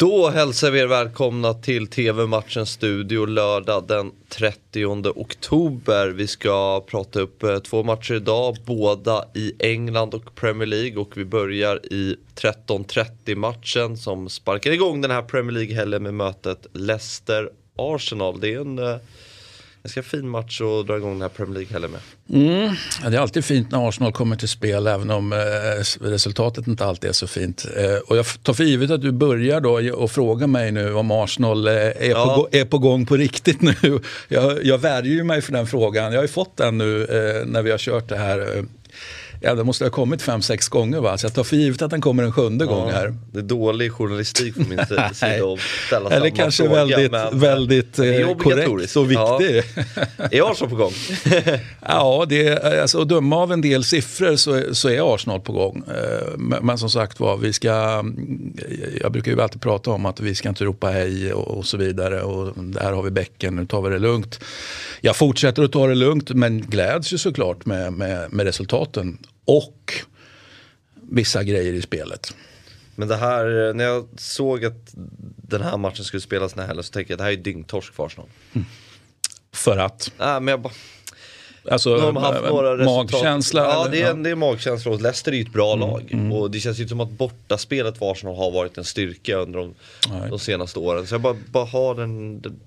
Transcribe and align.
Då 0.00 0.28
hälsar 0.28 0.70
vi 0.70 0.80
er 0.80 0.86
välkomna 0.86 1.54
till 1.54 1.86
TV-matchens 1.86 2.70
studio 2.70 3.26
lördag 3.26 3.84
den 3.88 4.12
30 4.28 4.86
oktober. 5.14 6.08
Vi 6.08 6.26
ska 6.26 6.84
prata 6.86 7.20
upp 7.20 7.42
eh, 7.42 7.58
två 7.58 7.82
matcher 7.82 8.14
idag, 8.14 8.56
båda 8.64 9.24
i 9.34 9.52
England 9.58 10.14
och 10.14 10.34
Premier 10.34 10.66
League 10.66 10.96
och 10.96 11.16
vi 11.16 11.24
börjar 11.24 11.86
i 11.92 12.16
13.30 12.34 13.34
matchen 13.34 13.96
som 13.96 14.28
sparkar 14.28 14.70
igång 14.70 15.00
den 15.00 15.10
här 15.10 15.22
Premier 15.22 15.52
League-helgen 15.52 16.02
med 16.02 16.14
mötet 16.14 16.66
Leicester-Arsenal. 16.72 18.40
Det 18.40 18.54
är 18.54 18.60
en 18.60 18.78
eh, 18.78 18.96
eh, 19.84 19.88
ganska 19.88 20.02
fin 20.02 20.28
match 20.28 20.60
att 20.60 20.86
dra 20.86 20.96
igång 20.96 21.12
den 21.12 21.22
här 21.22 21.28
Premier 21.28 21.54
League-helgen 21.54 21.90
med. 21.90 22.00
Mm. 22.32 22.74
Ja, 23.02 23.10
det 23.10 23.16
är 23.16 23.20
alltid 23.20 23.44
fint 23.44 23.70
när 23.70 23.88
Arsenal 23.88 24.12
kommer 24.12 24.36
till 24.36 24.48
spel 24.48 24.86
även 24.86 25.10
om 25.10 25.32
eh, 25.32 25.38
resultatet 26.00 26.66
inte 26.66 26.84
alltid 26.84 27.10
är 27.10 27.14
så 27.14 27.26
fint. 27.26 27.66
Eh, 27.76 27.96
och 27.96 28.16
jag 28.16 28.26
tar 28.42 28.52
för 28.52 28.64
givet 28.64 28.90
att 28.90 29.02
du 29.02 29.12
börjar 29.12 29.60
då 29.60 29.94
och 29.94 30.10
frågar 30.10 30.46
mig 30.46 30.72
nu 30.72 30.94
om 30.94 31.10
Arsenal 31.10 31.68
eh, 31.68 31.74
är, 31.74 32.10
ja. 32.10 32.34
på, 32.36 32.56
är 32.56 32.64
på 32.64 32.78
gång 32.78 33.06
på 33.06 33.16
riktigt 33.16 33.62
nu. 33.82 34.00
Jag, 34.28 34.64
jag 34.64 34.78
värjer 34.78 35.24
mig 35.24 35.42
för 35.42 35.52
den 35.52 35.66
frågan. 35.66 36.12
Jag 36.12 36.18
har 36.18 36.24
ju 36.24 36.28
fått 36.28 36.56
den 36.56 36.78
nu 36.78 37.04
eh, 37.04 37.46
när 37.46 37.62
vi 37.62 37.70
har 37.70 37.78
kört 37.78 38.08
det 38.08 38.16
här 38.16 38.56
eh, 38.56 38.64
Ja, 39.42 39.54
det 39.54 39.64
måste 39.64 39.84
ha 39.84 39.90
kommit 39.90 40.22
fem, 40.22 40.42
sex 40.42 40.68
gånger 40.68 41.00
va? 41.00 41.18
Så 41.18 41.26
jag 41.26 41.34
tar 41.34 41.44
för 41.44 41.56
givet 41.56 41.82
att 41.82 41.90
den 41.90 42.00
kommer 42.00 42.22
en 42.22 42.32
sjunde 42.32 42.64
ja, 42.64 42.70
gång 42.70 42.90
här. 42.90 43.14
Det 43.32 43.38
är 43.38 43.42
dålig 43.42 43.92
journalistik 43.92 44.54
från 44.54 44.68
min 44.68 44.86
sida 44.86 45.04
att 45.04 45.16
ställa 45.86 46.10
Eller 46.10 46.30
kanske 46.30 46.64
fråga, 46.64 46.84
väldigt, 46.84 47.12
men, 47.12 47.38
väldigt 47.38 47.98
eh, 47.98 48.34
korrekt 48.36 48.96
och 48.96 49.10
viktig. 49.10 49.62
Ja. 50.18 50.28
Är 50.30 50.50
Arsenal 50.50 50.70
på 50.70 50.76
gång? 50.76 50.92
ja, 51.80 52.26
det 52.28 52.48
är, 52.48 52.80
alltså, 52.80 53.02
att 53.02 53.08
döma 53.08 53.36
av 53.36 53.52
en 53.52 53.60
del 53.60 53.84
siffror 53.84 54.36
så, 54.36 54.74
så 54.74 54.88
är 54.88 55.14
Arsenal 55.14 55.40
på 55.40 55.52
gång. 55.52 55.82
Eh, 55.88 56.38
men, 56.38 56.66
men 56.66 56.78
som 56.78 56.90
sagt 56.90 57.20
var, 57.20 57.36
vi 57.36 57.52
ska, 57.52 58.04
jag 59.00 59.12
brukar 59.12 59.32
ju 59.32 59.42
alltid 59.42 59.60
prata 59.60 59.90
om 59.90 60.06
att 60.06 60.20
vi 60.20 60.34
ska 60.34 60.48
inte 60.48 60.64
ropa 60.64 60.88
hej 60.88 61.32
och, 61.32 61.58
och 61.58 61.66
så 61.66 61.76
vidare. 61.76 62.22
Och 62.22 62.64
där 62.64 62.92
har 62.92 63.02
vi 63.02 63.10
bäcken, 63.10 63.56
nu 63.56 63.66
tar 63.66 63.82
vi 63.82 63.90
det 63.90 63.98
lugnt. 63.98 64.40
Jag 65.00 65.16
fortsätter 65.16 65.62
att 65.62 65.72
ta 65.72 65.86
det 65.86 65.94
lugnt 65.94 66.30
men 66.30 66.60
gläds 66.60 67.12
ju 67.12 67.18
såklart 67.18 67.66
med, 67.66 67.92
med, 67.92 68.32
med 68.32 68.46
resultaten 68.46 69.18
och 69.50 69.94
vissa 70.94 71.44
grejer 71.44 71.72
i 71.72 71.82
spelet. 71.82 72.34
Men 72.94 73.08
det 73.08 73.16
här, 73.16 73.72
när 73.74 73.84
jag 73.84 74.08
såg 74.16 74.64
att 74.64 74.90
den 75.36 75.62
här 75.62 75.76
matchen 75.76 76.04
skulle 76.04 76.20
spelas 76.20 76.52
den 76.52 76.60
här 76.60 76.66
helgen 76.66 76.84
så 76.84 76.92
tänkte 76.92 77.12
jag 77.12 77.16
att 77.16 77.18
det 77.18 77.24
här 77.24 77.32
är 77.32 77.36
dyngtorsk 77.36 77.94
för 77.94 78.06
Arsenal. 78.06 78.26
Mm. 78.52 78.66
För 79.52 79.76
att? 79.76 80.12
Nej, 80.18 80.40
men 80.40 80.48
jag 80.48 80.60
bara... 80.60 80.72
Alltså 81.70 81.96
de 81.96 82.16
har 82.16 82.32
haft 82.32 82.44
några 82.44 82.84
magkänsla? 82.84 83.62
Ja, 83.62 83.88
det 83.90 84.02
är, 84.02 84.14
det 84.14 84.30
är 84.30 84.34
magkänsla. 84.34 84.92
Leicester 84.92 85.32
är 85.32 85.36
ju 85.36 85.42
ett 85.42 85.52
bra 85.52 85.72
mm, 85.72 85.88
lag. 85.88 86.12
Mm. 86.12 86.32
Och 86.32 86.50
det 86.50 86.60
känns 86.60 86.78
ju 86.78 86.88
som 86.88 87.00
att 87.00 87.10
bortaspelet 87.10 87.98
för 87.98 88.12
Arsenal 88.12 88.36
har 88.36 88.50
varit 88.50 88.78
en 88.78 88.84
styrka 88.84 89.36
under 89.36 89.58
de, 89.58 89.74
de 90.30 90.38
senaste 90.38 90.78
åren. 90.78 91.06
Så 91.06 91.14
jag 91.14 91.20
bara, 91.20 91.36
bara 91.50 91.64
har 91.64 91.94
den, 91.94 92.40
den 92.40 92.60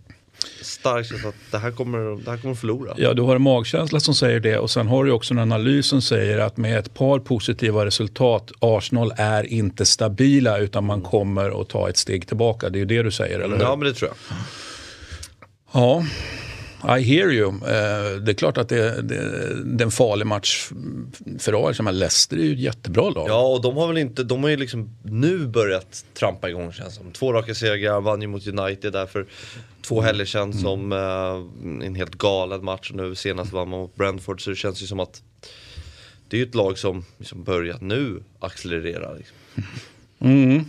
stark 0.61 1.05
känsla 1.05 1.29
att 1.29 1.35
det 1.51 1.57
här 1.57 1.71
kommer, 1.71 2.23
det 2.25 2.31
här 2.31 2.37
kommer 2.37 2.55
förlora. 2.55 2.93
Ja, 2.97 3.13
du 3.13 3.21
har 3.21 3.35
en 3.35 3.41
magkänsla 3.41 3.99
som 3.99 4.15
säger 4.15 4.39
det 4.39 4.57
och 4.57 4.71
sen 4.71 4.87
har 4.87 5.03
du 5.03 5.11
också 5.11 5.33
en 5.33 5.39
analys 5.39 5.85
som 5.85 6.01
säger 6.01 6.39
att 6.39 6.57
med 6.57 6.79
ett 6.79 6.93
par 6.93 7.19
positiva 7.19 7.85
resultat, 7.85 8.51
Arsenal 8.59 9.13
är 9.17 9.43
inte 9.43 9.85
stabila 9.85 10.57
utan 10.57 10.85
man 10.85 11.01
kommer 11.01 11.61
att 11.61 11.69
ta 11.69 11.89
ett 11.89 11.97
steg 11.97 12.27
tillbaka. 12.27 12.69
Det 12.69 12.77
är 12.77 12.79
ju 12.79 12.85
det 12.85 13.03
du 13.03 13.11
säger, 13.11 13.39
eller 13.39 13.55
hur? 13.55 13.63
Ja, 13.63 13.75
men 13.75 13.87
det 13.87 13.93
tror 13.93 14.11
jag. 14.11 14.37
Ja, 15.73 16.05
i 16.83 17.01
hear 17.01 17.31
you. 17.31 17.47
Uh, 17.47 17.61
det 18.23 18.31
är 18.31 18.33
klart 18.33 18.57
att 18.57 18.69
det, 18.69 19.01
det, 19.01 19.15
det 19.65 19.81
är 19.81 19.85
en 19.85 19.91
farlig 19.91 20.27
match 20.27 20.69
för 21.39 21.69
Arsenal. 21.69 21.95
Leicester 21.95 22.37
är 22.37 22.41
ju 22.41 22.53
ett 22.53 22.59
jättebra 22.59 23.09
lag. 23.09 23.29
Ja, 23.29 23.47
och 23.47 23.61
de 23.61 23.77
har 23.77 23.87
väl 23.87 23.97
inte, 23.97 24.23
de 24.23 24.43
har 24.43 24.49
ju 24.49 24.57
liksom 24.57 24.89
nu 25.03 25.47
börjat 25.47 26.05
trampa 26.13 26.49
igång 26.49 26.71
känns 26.71 26.95
som. 26.95 27.11
Två 27.11 27.33
raka 27.33 27.55
segrar, 27.55 28.01
vann 28.01 28.21
ju 28.21 28.27
mot 28.27 28.47
United 28.47 28.93
därför 28.93 29.25
två 29.81 29.95
mm. 29.95 30.05
helger 30.05 30.25
sedan 30.25 30.51
mm. 30.51 30.57
som 30.57 30.91
uh, 30.91 31.85
en 31.85 31.95
helt 31.95 32.15
galen 32.15 32.65
match. 32.65 32.91
Nu 32.93 33.15
senast 33.15 33.53
vann 33.53 33.69
man 33.69 33.79
mot 33.79 33.95
Brentford 33.95 34.43
så 34.43 34.49
det 34.49 34.55
känns 34.55 34.81
ju 34.81 34.87
som 34.87 34.99
att 34.99 35.21
det 36.27 36.37
är 36.37 36.39
ju 36.39 36.45
ett 36.45 36.55
lag 36.55 36.77
som 36.77 37.05
liksom 37.17 37.43
börjat 37.43 37.81
nu 37.81 38.23
accelerera. 38.39 39.13
Liksom. 39.13 39.37
Mm. 40.19 40.65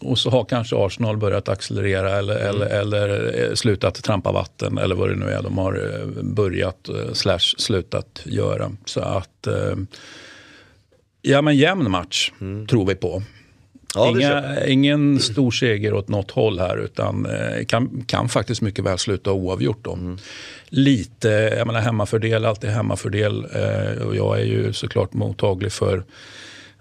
Och 0.00 0.18
så 0.18 0.30
har 0.30 0.44
kanske 0.44 0.76
Arsenal 0.76 1.16
börjat 1.16 1.48
accelerera 1.48 2.18
eller, 2.18 2.40
mm. 2.40 2.62
eller, 2.62 2.66
eller 2.66 3.40
eh, 3.42 3.54
slutat 3.54 3.94
trampa 3.94 4.32
vatten 4.32 4.78
eller 4.78 4.94
vad 4.94 5.08
det 5.08 5.16
nu 5.16 5.30
är 5.30 5.42
de 5.42 5.58
har 5.58 5.72
eh, 5.72 6.22
börjat 6.22 6.88
eh, 6.88 7.12
slash 7.12 7.54
slutat 7.58 8.22
göra. 8.24 8.72
Så 8.84 9.00
att, 9.00 9.46
ja 11.22 11.42
men 11.42 11.56
jämn 11.56 11.90
match 11.90 12.32
mm. 12.40 12.66
tror 12.66 12.86
vi 12.86 12.94
på. 12.94 13.22
Ja, 13.94 14.10
Inga, 14.10 14.66
ingen 14.66 15.20
stor 15.20 15.50
seger 15.50 15.94
åt 15.94 16.08
något 16.08 16.30
håll 16.30 16.58
här 16.58 16.76
utan 16.76 17.26
kan, 17.66 18.04
kan 18.06 18.28
faktiskt 18.28 18.60
mycket 18.60 18.84
väl 18.84 18.98
sluta 18.98 19.32
oavgjort. 19.32 19.84
Då. 19.84 19.92
Mm. 19.92 20.18
Lite, 20.68 21.28
jag 21.28 21.66
menar 21.66 21.80
hemmafördel, 21.80 22.44
alltid 22.44 22.70
hemmafördel. 22.70 23.44
och 24.06 24.16
jag 24.16 24.40
är 24.40 24.44
ju 24.44 24.72
såklart 24.72 25.12
mottaglig 25.12 25.72
för 25.72 26.04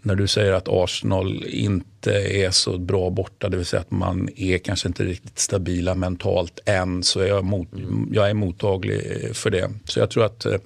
när 0.05 0.15
du 0.15 0.27
säger 0.27 0.53
att 0.53 0.67
Arsenal 0.67 1.45
inte 1.45 2.11
är 2.11 2.51
så 2.51 2.77
bra 2.77 3.09
borta, 3.09 3.49
det 3.49 3.57
vill 3.57 3.65
säga 3.65 3.81
att 3.81 3.91
man 3.91 4.29
är 4.35 4.57
kanske 4.57 4.87
inte 4.87 5.03
riktigt 5.03 5.39
stabila 5.39 5.95
mentalt 5.95 6.59
än, 6.65 7.03
så 7.03 7.19
är 7.19 7.27
jag, 7.27 7.45
mot, 7.45 7.73
mm. 7.73 8.09
jag 8.13 8.29
är 8.29 8.33
mottaglig 8.33 9.01
för 9.33 9.49
det. 9.49 9.71
Så 9.85 9.99
jag 9.99 10.09
tror 10.09 10.25
att 10.25 10.45
eh, 10.45 10.57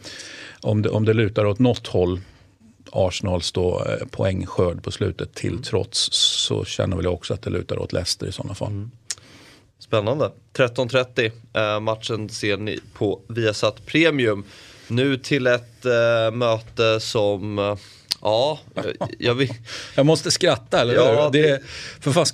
om 0.62 0.82
det, 0.82 0.90
om 0.90 1.06
det 1.06 1.14
lutar 1.14 1.46
åt 1.46 1.60
något 1.60 1.88
håll, 1.88 2.22
Arsenals 2.92 3.52
då, 3.52 3.86
eh, 3.86 4.08
poängskörd 4.08 4.84
på 4.84 4.92
slutet 4.92 5.34
till 5.34 5.50
mm. 5.50 5.64
trots, 5.64 6.10
så 6.12 6.66
känner 6.66 6.96
väl 6.96 7.06
jag 7.06 7.14
också 7.14 7.34
att 7.34 7.42
det 7.42 7.50
lutar 7.50 7.80
åt 7.80 7.94
Leicester 7.94 8.28
i 8.28 8.32
sådana 8.32 8.56
fall. 8.56 8.72
Mm. 8.72 8.92
Spännande. 9.80 10.32
13.30 10.54 11.32
eh, 11.54 11.80
matchen 11.80 12.30
ser 12.30 12.58
ni 12.58 12.80
på 12.94 13.22
Viasat 13.28 13.86
Premium. 13.86 14.44
Nu 14.88 15.18
till 15.18 15.48
ett 15.48 15.86
eh, 15.86 16.32
möte 16.34 17.00
som 17.00 17.60
eh, 17.60 17.76
Ja, 18.28 18.60
jag, 19.20 19.36
vill... 19.36 19.54
jag 19.96 20.06
måste 20.06 20.32
skratta, 20.32 20.82
eller 20.82 20.94
ja, 20.94 21.24
hur? 21.24 21.32
Det, 21.32 21.50
är, 21.50 21.60
för 22.00 22.12
fan 22.12 22.26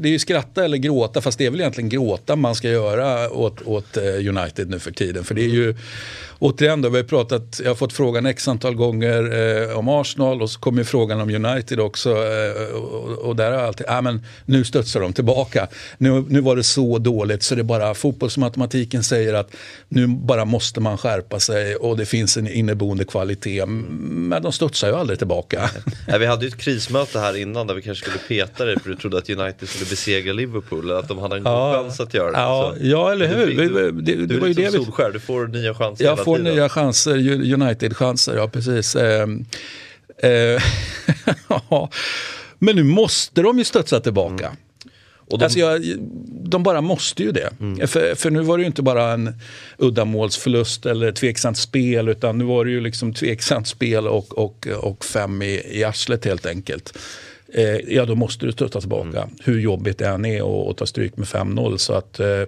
det 0.00 0.08
är 0.08 0.12
ju 0.12 0.18
skratta 0.18 0.64
eller 0.64 0.76
gråta, 0.76 1.20
fast 1.20 1.38
det 1.38 1.46
är 1.46 1.50
väl 1.50 1.60
egentligen 1.60 1.88
gråta 1.88 2.36
man 2.36 2.54
ska 2.54 2.68
göra 2.68 3.30
åt, 3.30 3.62
åt 3.62 3.96
eh, 3.96 4.02
United 4.04 4.70
nu 4.70 4.78
för 4.78 4.90
tiden. 4.90 5.24
För 5.24 5.34
det 5.34 5.42
är 5.42 5.48
ju 5.48 5.74
återigen, 6.40 6.82
då, 6.82 6.88
vi 6.88 6.96
har 6.96 7.04
pratat, 7.04 7.60
jag 7.64 7.70
har 7.70 7.74
fått 7.74 7.92
frågan 7.92 8.26
x 8.26 8.48
antal 8.48 8.74
gånger 8.74 9.22
eh, 9.68 9.78
om 9.78 9.88
Arsenal 9.88 10.42
och 10.42 10.50
så 10.50 10.60
kommer 10.60 10.84
frågan 10.84 11.20
om 11.20 11.30
United 11.30 11.80
också. 11.80 12.10
Eh, 12.10 12.74
och, 12.74 13.18
och, 13.18 13.36
där 13.36 13.52
har 13.52 13.58
alltid, 13.58 13.86
ah, 13.88 14.00
men 14.00 14.26
nu 14.44 14.64
studsar 14.64 15.00
de 15.00 15.12
tillbaka. 15.12 15.68
Nu, 15.98 16.24
nu 16.28 16.40
var 16.40 16.56
det 16.56 16.62
så 16.62 16.98
dåligt 16.98 17.42
så 17.42 17.54
det 17.54 17.60
är 17.60 17.64
bara 17.64 17.94
fotbollsmatematiken 17.94 19.02
säger 19.02 19.34
att 19.34 19.54
nu 19.88 20.06
bara 20.06 20.44
måste 20.44 20.80
man 20.80 20.98
skärpa 20.98 21.40
sig 21.40 21.76
och 21.76 21.96
det 21.96 22.06
finns 22.06 22.36
en 22.36 22.48
inneboende 22.48 23.04
kvalitet. 23.04 23.66
Men 23.66 24.42
de 24.42 24.52
studsar 24.52 24.88
ju 24.88 24.94
aldrig 24.94 25.18
tillbaka. 25.18 25.39
Ja, 25.48 26.18
vi 26.18 26.26
hade 26.26 26.44
ju 26.44 26.48
ett 26.48 26.56
krismöte 26.56 27.18
här 27.20 27.36
innan 27.36 27.66
där 27.66 27.74
vi 27.74 27.82
kanske 27.82 28.04
skulle 28.04 28.18
peta 28.28 28.64
dig 28.64 28.80
för 28.80 28.90
du 28.90 28.96
trodde 28.96 29.18
att 29.18 29.30
United 29.30 29.68
skulle 29.68 29.90
besegra 29.90 30.32
Liverpool. 30.32 30.84
Eller 30.84 30.94
att 30.94 31.08
de 31.08 31.18
hade 31.18 31.36
en 31.36 31.42
god 31.42 31.52
ja, 31.52 31.74
chans 31.74 32.00
att 32.00 32.14
göra 32.14 32.30
det. 32.30 32.38
Ja, 32.38 32.74
ja 32.80 33.12
eller 33.12 33.26
hur. 33.26 33.46
Du, 33.46 33.68
du, 33.68 33.90
det, 33.90 34.14
det, 34.14 34.26
du 34.26 34.36
är 34.36 34.48
lite 34.48 34.70
som 34.70 34.84
Solskär, 34.84 35.10
du 35.10 35.20
får 35.20 35.46
nya 35.46 35.74
chanser. 35.74 36.04
Jag 36.04 36.24
får 36.24 36.38
nya 36.38 36.68
chanser, 36.68 37.16
United-chanser, 37.54 38.36
ja 38.36 38.48
precis. 38.48 38.96
Eh, 38.96 39.28
eh, 40.30 40.62
Men 42.58 42.76
nu 42.76 42.82
måste 42.82 43.42
de 43.42 43.58
ju 43.58 43.64
studsa 43.64 44.00
tillbaka. 44.00 44.46
Mm. 44.46 44.56
Och 45.30 45.38
de... 45.38 45.44
Alltså 45.44 45.58
jag, 45.58 45.82
de 46.28 46.62
bara 46.62 46.80
måste 46.80 47.22
ju 47.22 47.32
det. 47.32 47.50
Mm. 47.60 47.88
För, 47.88 48.14
för, 48.14 48.30
nu 48.30 48.40
var 48.40 48.58
det 48.58 48.62
ju 48.62 48.66
inte 48.66 48.82
bara 48.82 49.12
en 49.12 49.34
uddamålsförlust 49.78 50.86
eller 50.86 51.12
tveksamt 51.12 51.58
spel 51.58 52.08
utan 52.08 52.38
nu 52.38 52.44
var 52.44 52.64
det 52.64 52.70
ju 52.70 52.80
liksom 52.80 53.14
tveksamt 53.14 53.68
spel 53.68 54.06
och, 54.06 54.38
och, 54.38 54.66
och 54.80 55.04
fem 55.04 55.42
i, 55.42 55.62
i 55.70 55.84
arslet 55.84 56.24
helt 56.24 56.46
enkelt. 56.46 56.98
Eh, 57.54 57.94
ja, 57.94 58.04
då 58.04 58.14
måste 58.14 58.46
du 58.46 58.52
stötta 58.52 58.80
tillbaka. 58.80 59.22
Mm. 59.22 59.34
Hur 59.44 59.60
jobbigt 59.60 59.98
det 59.98 60.06
än 60.06 60.24
är 60.24 60.70
att 60.70 60.76
ta 60.76 60.86
stryk 60.86 61.16
med 61.16 61.26
5-0. 61.26 61.76
Så 61.76 61.92
att 61.92 62.20
eh, 62.20 62.42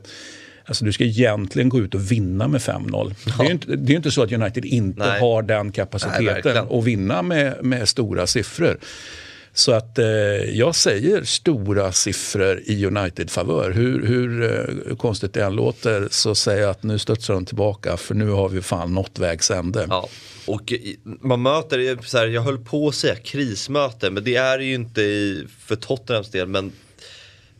Alltså 0.64 0.84
du 0.84 0.92
ska 0.92 1.04
egentligen 1.04 1.68
gå 1.68 1.80
ut 1.80 1.94
och 1.94 2.12
vinna 2.12 2.48
med 2.48 2.60
5-0. 2.60 3.14
Ja. 3.26 3.32
Det, 3.38 3.44
är 3.44 3.50
inte, 3.50 3.76
det 3.76 3.92
är 3.92 3.96
inte 3.96 4.10
så 4.10 4.22
att 4.22 4.32
United 4.32 4.64
inte 4.64 4.98
Nej. 4.98 5.20
har 5.20 5.42
den 5.42 5.72
kapaciteten 5.72 6.66
att 6.70 6.84
vinna 6.84 7.22
med, 7.22 7.64
med 7.64 7.88
stora 7.88 8.26
siffror. 8.26 8.78
Så 9.54 9.72
att 9.72 9.98
eh, 9.98 10.06
jag 10.50 10.74
säger 10.74 11.24
stora 11.24 11.92
siffror 11.92 12.62
i 12.64 12.86
United-favör. 12.86 13.70
Hur, 13.70 14.06
hur 14.06 14.42
eh, 14.42 14.96
konstigt 14.96 15.34
det 15.34 15.44
än 15.44 15.54
låter 15.54 16.08
så 16.10 16.34
säger 16.34 16.62
jag 16.62 16.70
att 16.70 16.82
nu 16.82 16.98
studsar 16.98 17.34
de 17.34 17.44
tillbaka 17.46 17.96
för 17.96 18.14
nu 18.14 18.30
har 18.30 18.48
vi 18.48 18.62
fan 18.62 18.94
nått 18.94 19.18
vägs 19.18 19.50
ände. 19.50 19.86
Ja. 19.90 20.08
Och 20.46 20.72
man 21.02 21.42
möter, 21.42 22.06
så 22.06 22.18
här, 22.18 22.26
jag 22.26 22.42
höll 22.42 22.58
på 22.58 22.88
att 22.88 22.94
säga 22.94 23.14
krismöte, 23.14 24.10
men 24.10 24.24
det 24.24 24.36
är 24.36 24.58
det 24.58 24.64
ju 24.64 24.74
inte 24.74 25.02
i, 25.02 25.46
för 25.58 25.76
Tottenhams 25.76 26.30
del. 26.30 26.48
Men 26.48 26.72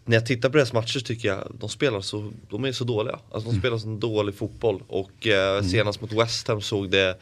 när 0.04 0.16
jag 0.16 0.26
tittar 0.26 0.48
på 0.48 0.56
deras 0.56 0.72
matcher 0.72 1.00
tycker 1.00 1.28
jag 1.28 1.52
de 1.60 1.68
spelar 1.68 2.00
så, 2.00 2.32
de 2.50 2.64
är 2.64 2.72
så 2.72 2.84
dåliga. 2.84 3.18
Alltså 3.30 3.48
de 3.48 3.50
mm. 3.50 3.60
spelar 3.60 3.78
så 3.78 3.88
dålig 3.88 4.34
fotboll 4.34 4.82
och 4.88 5.26
eh, 5.26 5.58
mm. 5.58 5.70
senast 5.70 6.00
mot 6.00 6.12
West 6.12 6.48
Ham 6.48 6.60
såg 6.60 6.90
det 6.90 7.16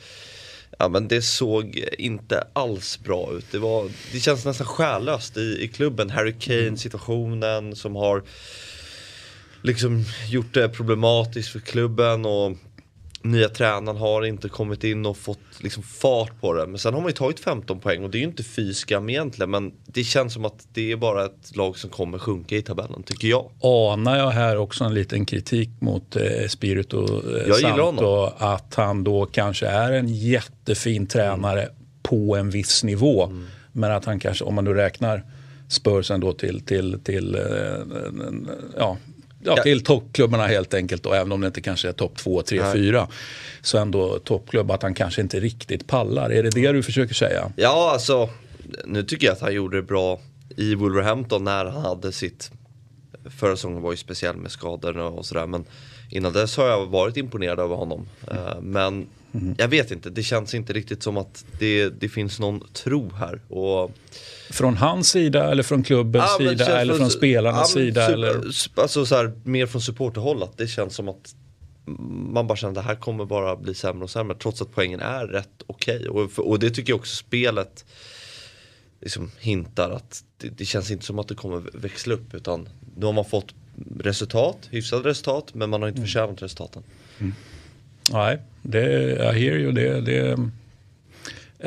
Ja 0.78 0.88
men 0.88 1.08
det 1.08 1.22
såg 1.22 1.84
inte 1.98 2.44
alls 2.52 2.98
bra 2.98 3.32
ut. 3.32 3.46
Det, 3.50 3.58
var, 3.58 3.90
det 4.12 4.20
känns 4.20 4.44
nästan 4.44 4.66
själlöst 4.66 5.36
i, 5.36 5.58
i 5.60 5.68
klubben. 5.68 6.10
Harry 6.10 6.34
Kane 6.40 6.76
situationen 6.76 7.76
som 7.76 7.96
har 7.96 8.22
liksom 9.62 10.04
gjort 10.28 10.54
det 10.54 10.68
problematiskt 10.68 11.48
för 11.48 11.60
klubben 11.60 12.26
och 12.26 12.56
nya 13.22 13.48
tränaren 13.48 13.96
har 13.96 14.24
inte 14.24 14.48
kommit 14.48 14.84
in 14.84 15.06
och 15.06 15.16
fått 15.16 15.38
liksom 15.58 15.82
fart 15.82 16.40
på 16.40 16.52
det. 16.52 16.66
Men 16.66 16.78
sen 16.78 16.94
har 16.94 17.00
man 17.00 17.08
ju 17.08 17.14
tagit 17.14 17.40
15 17.40 17.80
poäng 17.80 18.04
och 18.04 18.10
det 18.10 18.18
är 18.18 18.20
ju 18.20 18.26
inte 18.26 18.42
fy 18.42 18.74
skam 18.74 19.10
egentligen. 19.10 19.50
Men 19.50 19.72
det 19.86 20.04
känns 20.04 20.32
som 20.32 20.44
att 20.44 20.66
det 20.72 20.92
är 20.92 20.96
bara 20.96 21.24
ett 21.24 21.56
lag 21.56 21.76
som 21.76 21.90
kommer 21.90 22.18
sjunka 22.18 22.56
i 22.56 22.62
tabellen, 22.62 23.02
tycker 23.02 23.28
jag. 23.28 23.50
Anar 23.62 24.18
jag 24.18 24.30
här 24.30 24.56
också 24.56 24.84
en 24.84 24.94
liten 24.94 25.26
kritik 25.26 25.70
mot 25.80 26.16
eh, 26.16 26.48
Spirito 26.48 26.98
eh, 27.02 27.48
Jag 27.48 27.56
gillar 27.56 27.76
Santo 27.76 28.32
att 28.38 28.74
han 28.74 29.04
då 29.04 29.26
kanske 29.26 29.66
är 29.66 29.92
en 29.92 30.08
jättefin 30.08 31.06
tränare 31.06 31.68
på 32.02 32.36
en 32.36 32.50
viss 32.50 32.84
nivå. 32.84 33.24
Mm. 33.24 33.46
Men 33.72 33.92
att 33.92 34.04
han 34.04 34.20
kanske, 34.20 34.44
om 34.44 34.54
man 34.54 34.64
nu 34.64 34.74
räknar 34.74 35.24
Spurs 35.68 36.10
ändå 36.10 36.32
till, 36.32 36.60
till, 36.60 37.00
till, 37.04 37.34
eh, 37.34 37.42
ja, 38.78 38.96
ja, 39.42 39.54
Ja. 39.56 39.62
till 39.62 39.84
toppklubbarna 39.84 40.46
helt 40.46 40.74
enkelt. 40.74 41.06
Och 41.06 41.16
även 41.16 41.32
om 41.32 41.40
det 41.40 41.46
inte 41.46 41.60
kanske 41.60 41.88
är 41.88 41.92
topp 41.92 42.16
2, 42.16 42.42
3, 42.42 42.62
Nej. 42.62 42.72
4. 42.72 43.08
Så 43.62 43.78
ändå 43.78 44.18
toppklubb 44.18 44.70
att 44.70 44.82
han 44.82 44.94
kanske 44.94 45.20
inte 45.20 45.40
riktigt 45.40 45.86
pallar. 45.86 46.30
Är 46.30 46.42
det 46.42 46.50
det 46.50 46.72
du 46.72 46.82
försöker 46.82 47.14
säga? 47.14 47.52
Ja, 47.56 47.90
alltså 47.92 48.28
nu 48.84 49.02
tycker 49.02 49.26
jag 49.26 49.34
att 49.34 49.40
han 49.40 49.54
gjorde 49.54 49.76
det 49.76 49.82
bra 49.82 50.20
i 50.56 50.74
Wolverhampton 50.74 51.44
när 51.44 51.64
han 51.64 51.82
hade 51.82 52.12
sitt 52.12 52.50
Förra 53.24 53.56
säsongen 53.56 53.82
var 53.82 53.90
ju 53.90 53.96
speciell 53.96 54.36
med 54.36 54.50
skadorna 54.50 55.04
och 55.06 55.26
sådär 55.26 55.46
men 55.46 55.64
innan 56.10 56.32
dess 56.32 56.56
har 56.56 56.66
jag 56.68 56.86
varit 56.86 57.16
imponerad 57.16 57.60
över 57.60 57.76
honom. 57.76 58.06
Eh, 58.30 58.60
Men 58.60 59.06
jag 59.58 59.68
vet 59.68 59.90
inte, 59.90 60.10
det 60.10 60.22
känns 60.22 60.54
inte 60.54 60.72
riktigt 60.72 61.02
som 61.02 61.16
att 61.16 61.44
det, 61.58 61.88
det 61.88 62.08
finns 62.08 62.40
någon 62.40 62.60
tro 62.72 63.10
här. 63.14 63.40
Och, 63.48 63.90
Från 64.50 64.76
hans 64.76 65.08
sida 65.10 65.50
eller 65.50 65.62
från 65.62 65.82
klubbens 65.82 66.24
Ja, 66.38 66.48
sida 66.50 66.66
eller 66.80 66.92
väl- 66.92 66.98
från 67.00 67.10
spelarnas 67.10 67.72
ja, 67.74 67.80
sida? 67.80 68.00
super- 68.06 68.12
Eller? 68.12 68.40
Alltså 68.74 69.06
så 69.06 69.14
här, 69.16 69.32
mer 69.44 69.66
från 69.66 69.82
supporterhåll 69.82 70.42
att 70.42 70.58
det 70.58 70.66
känns 70.66 70.94
som 70.94 71.08
att 71.08 71.34
man 72.32 72.46
bara 72.46 72.56
känner 72.56 72.70
att 72.70 72.74
det 72.84 72.88
här 72.88 72.94
kommer 72.94 73.24
bara 73.24 73.56
bli 73.56 73.74
sämre 73.74 74.04
och 74.04 74.10
sämre 74.10 74.36
trots 74.36 74.62
att 74.62 74.72
poängen 74.74 75.00
är 75.00 75.26
rätt 75.26 75.62
okej. 75.66 76.08
Och, 76.08 76.38
och 76.38 76.58
det 76.58 76.70
tycker 76.70 76.92
jag 76.92 76.98
också 77.00 77.16
spelet 77.16 77.84
liksom 79.00 79.30
hintar 79.38 79.90
att 79.90 80.24
det, 80.36 80.48
det 80.48 80.64
känns 80.64 80.90
inte 80.90 81.04
som 81.04 81.18
att 81.18 81.28
det 81.28 81.34
kommer 81.34 81.62
växla 81.78 82.14
upp 82.14 82.34
utan 82.34 82.68
nu 82.96 83.06
har 83.06 83.12
man 83.12 83.24
fått 83.24 83.54
resultat, 84.00 84.58
hyfsade 84.70 85.08
resultat 85.08 85.54
men 85.54 85.70
man 85.70 85.82
har 85.82 85.88
Mm. 85.88 85.96
inte 85.96 86.06
förtjänat 86.08 86.42
resultaten. 86.42 86.82
Nej, 88.12 88.38
det, 88.62 88.80
jag 89.18 89.32
hear 89.32 89.56
you. 89.56 89.72
Det, 89.72 90.00
det, 90.00 90.50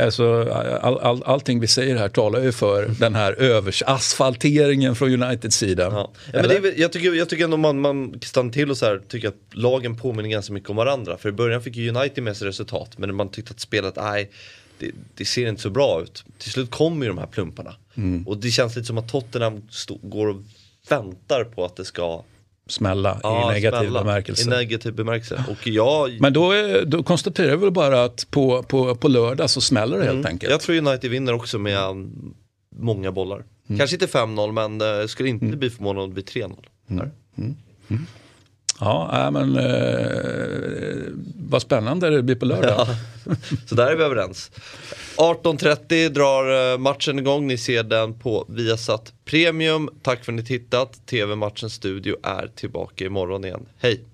alltså, 0.03 0.49
all, 0.81 0.97
all, 0.99 1.23
allting 1.23 1.59
vi 1.59 1.67
säger 1.67 1.97
här 1.97 2.09
talar 2.09 2.39
ju 2.43 2.51
för 2.51 2.87
den 2.99 3.15
här 3.15 3.33
övers 3.33 3.83
asfalteringen 3.85 4.95
från 4.95 5.23
Uniteds 5.23 5.57
sida. 5.57 5.83
Ja. 5.83 6.11
Ja, 6.33 6.41
men 6.41 6.51
är, 6.51 6.79
jag, 6.79 6.91
tycker, 6.91 7.13
jag 7.13 7.29
tycker 7.29 7.43
ändå 7.43 7.57
man, 7.57 7.81
man 7.81 8.19
stannar 8.21 8.51
till 8.51 8.71
och 8.71 8.77
så 8.77 8.85
här, 8.85 9.01
tycker 9.07 9.27
att 9.27 9.35
lagen 9.51 9.95
påminner 9.95 10.29
ganska 10.29 10.53
mycket 10.53 10.69
om 10.69 10.75
varandra. 10.75 11.17
För 11.17 11.29
i 11.29 11.31
början 11.31 11.61
fick 11.61 11.75
ju 11.75 11.89
United 11.89 12.23
med 12.23 12.37
sig 12.37 12.47
resultat 12.47 12.97
men 12.97 13.15
man 13.15 13.29
tyckte 13.29 13.51
att 13.51 13.59
spelet, 13.59 13.95
nej 13.95 14.31
det, 14.79 14.91
det 15.15 15.25
ser 15.25 15.49
inte 15.49 15.61
så 15.61 15.69
bra 15.69 16.01
ut. 16.01 16.23
Till 16.37 16.51
slut 16.51 16.71
kommer 16.71 17.05
ju 17.05 17.09
de 17.09 17.17
här 17.17 17.25
plumparna. 17.27 17.75
Mm. 17.95 18.27
Och 18.27 18.37
det 18.37 18.51
känns 18.51 18.75
lite 18.75 18.85
som 18.87 18.97
att 18.97 19.07
Tottenham 19.11 19.61
stå, 19.69 19.99
går 20.01 20.27
och 20.27 20.35
väntar 20.89 21.43
på 21.43 21.65
att 21.65 21.75
det 21.75 21.85
ska 21.85 22.23
Smälla 22.67 23.19
ja, 23.23 23.51
i 23.51 23.53
negativ 23.53 23.79
smälla. 23.79 23.99
bemärkelse. 24.03 24.43
I 24.43 24.47
negativ 24.49 24.93
bemärkelse. 24.93 25.43
Och 25.49 25.67
jag, 25.67 26.21
Men 26.21 26.33
då, 26.33 26.51
är- 26.51 26.85
då 26.85 27.03
konstaterar 27.03 27.55
vi 27.55 27.69
bara 27.71 28.03
att 28.03 28.27
på, 28.31 28.63
på, 28.63 28.95
på 28.95 29.07
lördag 29.07 29.49
så 29.49 29.61
smäller 29.61 29.97
det 29.97 30.03
helt 30.03 30.13
Mm. 30.15 30.25
enkelt. 30.25 30.51
jag 30.51 30.61
tror 30.61 30.75
United 30.77 31.11
vinner 31.11 31.33
också 31.33 31.59
med 31.59 31.79
många 32.75 33.11
bollar. 33.11 33.43
Mm. 33.69 33.79
Kanske 33.79 33.95
inte 33.95 34.05
5-0 34.07 34.51
men 34.51 34.77
det 34.77 35.07
skulle 35.07 35.29
inte 35.29 35.45
bli 35.45 35.69
förvånad 35.69 36.03
om 36.03 36.09
det 36.09 36.13
blir 36.13 36.23
3-0. 36.43 36.55
Mm. 36.89 36.99
Här. 36.99 37.11
Ja, 38.79 39.09
nej, 39.13 39.31
men 39.31 39.57
eh, 39.57 41.13
vad 41.49 41.61
spännande 41.61 42.09
det 42.09 42.23
blir 42.23 42.35
på 42.35 42.45
lördag. 42.45 42.87
Så 43.65 43.75
där 43.75 43.91
är 43.91 43.95
vi 43.95 44.03
överens. 44.03 44.51
18.30 45.17 46.09
drar 46.09 46.73
eh, 46.73 46.77
matchen 46.77 47.19
igång. 47.19 47.47
Ni 47.47 47.57
ser 47.57 47.83
den 47.83 48.19
på 48.19 48.45
Viasat 48.49 49.13
Premium. 49.25 49.89
Tack 50.01 50.25
för 50.25 50.31
att 50.31 50.35
ni 50.35 50.45
tittat. 50.45 51.07
TV-matchens 51.07 51.73
studio 51.73 52.17
är 52.23 52.51
tillbaka 52.55 53.05
imorgon 53.05 53.45
igen. 53.45 53.65
Hej! 53.79 54.12